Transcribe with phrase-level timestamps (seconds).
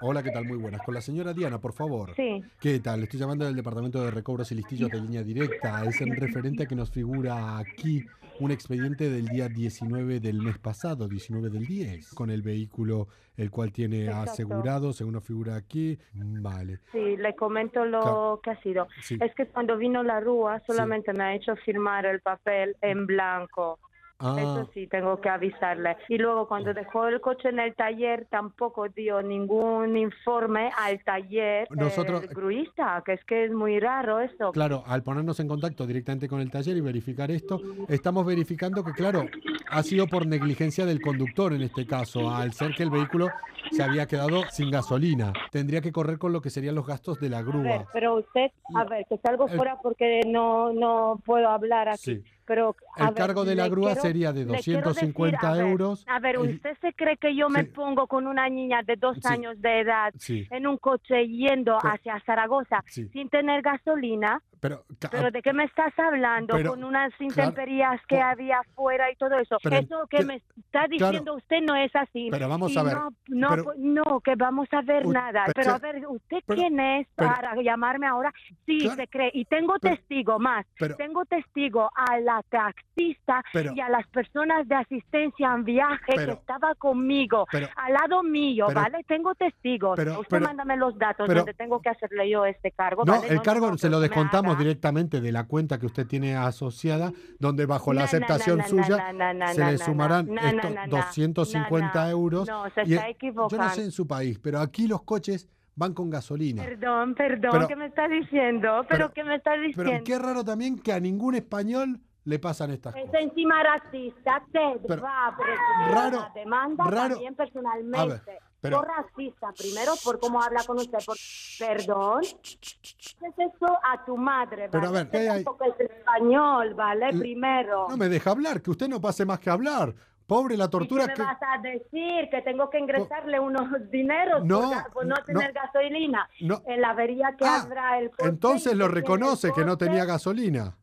[0.00, 0.44] Hola, ¿qué tal?
[0.44, 0.82] Muy buenas.
[0.82, 2.14] Con la señora Diana, por favor.
[2.16, 2.42] sí.
[2.60, 3.02] ¿Qué tal?
[3.02, 5.84] Estoy llamando del Departamento de Recobros y Listillos de Línea Directa.
[5.86, 8.04] Es en referente a que nos figura aquí
[8.38, 13.50] un expediente del día 19 del mes pasado, 19 del 10, con el vehículo el
[13.50, 14.30] cual tiene Exacto.
[14.32, 15.98] asegurado, según nos figura aquí.
[16.14, 16.80] Vale.
[16.92, 18.40] Sí, le comento lo Claro.
[18.42, 18.88] que ha sido.
[19.00, 19.16] Sí.
[19.20, 23.78] Es que cuando vino la rúa solamente me ha hecho firmar el papel en blanco.
[24.18, 25.96] Ah, Eso sí, tengo que avisarle.
[26.08, 31.68] Y luego cuando dejó el coche en el taller tampoco dio ningún informe al taller
[31.70, 34.52] Nosotros- el gruista, que es que es muy raro esto.
[34.52, 38.92] Claro, al ponernos en contacto directamente con el taller y verificar esto, estamos verificando que,
[38.92, 39.26] claro,
[39.70, 43.28] ha sido por negligencia del conductor en este caso, al ser que el vehículo
[43.70, 45.32] se había quedado sin gasolina.
[45.50, 47.86] Tendría que correr con lo que serían los gastos de la A ver, grúa.
[47.92, 51.98] pero usted, a ver, que salgo El- fuera porque no no puedo hablar aquí.
[52.16, 52.24] Sí.
[52.46, 55.52] Pero El ver, cargo de la grúa quiero- sería de le quiero 250 decir, a
[55.64, 56.04] ver, euros.
[56.08, 57.70] A ver, ¿usted se cree que yo me Sí.
[57.70, 59.22] pongo con una niña de dos Sí.
[59.28, 64.40] años de edad Sí, en un coche yendo hacia Zaragoza sin tener gasolina?
[64.60, 66.54] Pero, ¿Pero de qué me estás hablando?
[66.54, 69.58] Pero, con unas intemperías que había afuera y todo eso.
[69.62, 72.28] Pero, eso que me está diciendo usted no es así.
[72.30, 72.96] Pero vamos Y a ver,
[73.28, 75.44] No, no, no, que vamos a ver nada.
[75.54, 78.32] pero- a ver, ¿usted quién es para llamarme ahora?
[78.64, 79.30] Sí, Claro, se cree.
[79.34, 80.66] Y tengo testigo más.
[80.96, 83.42] tengo testigo a la taxista
[83.74, 89.04] y a las personas de asistencia en viaje que estaba conmigo, al lado mío, ¿vale?
[89.06, 89.98] Tengo testigos.
[89.98, 93.04] usted mándame los datos donde tengo que hacerle yo este cargo.
[93.04, 93.28] No, ¿vale?
[93.28, 97.12] el no, cargo no, se lo descontamos directamente de la cuenta que usted tiene asociada,
[97.38, 99.12] donde bajo la aceptación suya
[99.54, 102.10] se le sumarán estos no, no, 250 no, no.
[102.10, 102.48] euros.
[102.48, 103.68] No, se está Yo no equivocando.
[103.74, 106.62] sé en su país, pero aquí los coches van con gasolina.
[106.64, 108.68] Perdón, perdón, Pero- ¿qué me está diciendo?
[108.88, 110.04] ¿Pero, pero- qué me está Pero diciendo?
[110.04, 113.20] qué raro también que a ningún español le pasan estas Es cosas.
[113.22, 117.98] encima racista, te Pero- va a presentar raro- una demanda raro- también personalmente.
[117.98, 118.22] A ver,
[118.60, 121.16] pero- por racista, primero por cómo habla con usted, por
[121.58, 122.20] perdón.
[122.42, 124.68] ¿Qué es eso a tu madre?
[124.70, 125.04] Pero a ¿vale?
[125.04, 125.70] ver, ¿qué Usted hay?
[125.84, 127.08] es español, ¿vale?
[127.16, 127.86] Primero.
[127.88, 129.94] No me deja hablar, que usted no pase más que hablar.
[130.26, 131.22] Pobre la ¿Y tortura qué que...
[131.22, 132.28] vas a decir?
[132.28, 136.28] ¿Que tengo que ingresarle unos dineros No, por, no no, tener gasolina?
[136.40, 138.28] En la avería que Ah, habrá el coche.
[138.30, 140.76] Entonces y lo el reconoce que no tenía gasolina.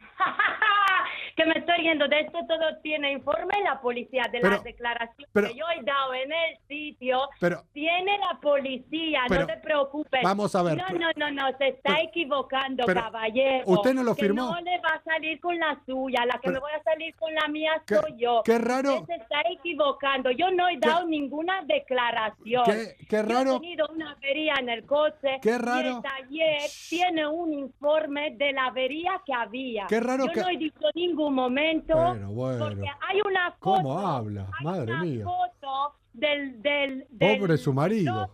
[1.36, 5.30] Que me estoy riendo de esto todo tiene informe la policía de Pero- las declaraciones
[5.34, 10.22] pero- que yo he dado en el sitio Pero- tiene la policía no te preocupes
[10.24, 14.22] Vamos a ver, no no no no se está equivocando caballero ¿Usted no lo que
[14.26, 14.52] firmó?
[14.54, 17.34] no le va a salir con la suya la que me voy a salir con
[17.34, 18.96] la mía Qué- soy yo qué raro.
[19.02, 23.56] Usted se está equivocando yo no he Qué- dado ninguna declaración Qué- qué Yo raro.
[23.56, 25.98] he tenido una avería en el coche Qué y raro.
[25.98, 30.50] el taller tiene un informe de la avería que había Qué raro yo que- no
[30.50, 32.66] he dicho en ningún momento Bueno, bueno.
[32.66, 33.60] porque hay una foto.
[33.60, 34.48] ¿Cómo habla?
[34.60, 35.26] hay Madre una mía.
[35.26, 38.30] foto del, del, del Pobre su marido.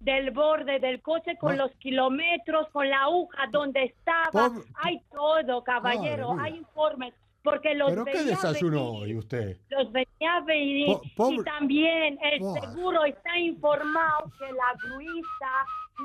[0.00, 4.30] del borde del coche con Ma- los kilómetros, con la aguja donde estaba.
[4.32, 6.36] Pobre- Hay todo, caballero.
[6.40, 7.14] Hay informes.
[7.42, 9.58] Porque los ¿Pero qué veía desayunó venir, hoy usted?
[9.68, 10.96] Los venía a venir.
[11.14, 15.50] Po- Y también el seguro está informado que la gruista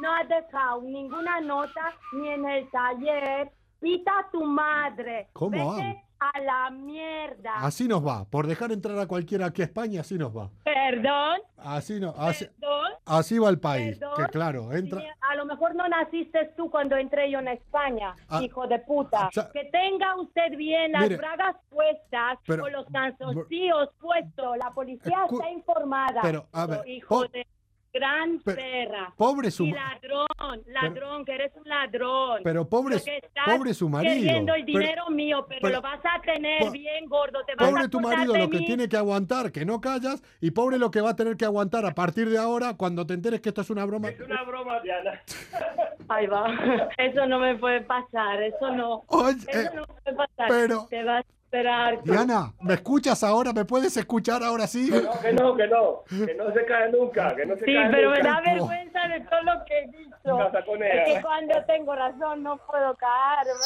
[0.02, 3.52] no ha dejado ninguna nota ni en el taller.
[3.80, 5.30] Pita a tu madre.
[5.32, 6.04] ¿Cómo Vete?
[6.20, 7.56] A la mierda.
[7.58, 8.26] Así nos va.
[8.26, 10.50] Por dejar entrar a cualquiera aquí a España, así nos va.
[10.64, 12.92] Perdón, Así, no, así, perdón.
[13.06, 13.98] así va el país.
[14.00, 14.16] Perdón.
[14.18, 15.04] Que claro, entra...
[15.22, 19.30] A lo mejor no naciste tú cuando entré yo en España, Ah, hijo de puta.
[19.54, 24.58] que tenga usted bien las mire, bragas puestas pero- o los calzoncillos puestos.
[24.58, 26.22] La policía está informada.
[26.22, 27.46] pero, a ver, hijo po- de
[27.94, 29.14] gran pero- perra.
[29.18, 30.28] Pobre su Y ladrón,
[30.68, 32.42] ladrón, que eres un ladrón.
[32.44, 34.14] Pero pobre, Lo que estás pobre su marido.
[34.16, 37.44] Queriendo el Pero- dinero mío, pero, pero- lo vas a tener bien gordo.
[37.46, 38.66] Te vas Pobre a tu marido lo que mí.
[38.66, 41.86] tiene que aguantar, que no callas, y pobre lo que va a tener que aguantar
[41.86, 44.10] a partir de ahora cuando te enteres que esto es una broma.
[44.10, 45.22] Es una broma, Diana.
[46.10, 46.90] Ahí va.
[46.98, 49.04] Eso no me puede pasar, eso no.
[49.08, 50.48] Oye, Eso eh, no me puede pasar.
[50.50, 52.04] pero- Te vas a esperar.
[52.04, 53.52] Diana, ¿me escuchas ahora?
[53.54, 54.90] ¿Me puedes escuchar ahora sí?
[54.92, 56.04] No, que no, que no.
[56.26, 57.36] Que no se cae nunca.
[57.36, 60.50] Que no se Sí, cae pero me da vergüenza de todo lo que he dicho.
[60.84, 63.64] Es que cuando tengo razón no puedo caerme.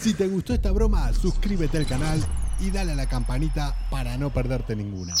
[0.00, 2.18] Si te gustó esta broma, suscríbete al canal
[2.58, 5.14] y dale a la campanita para no perderte ninguna.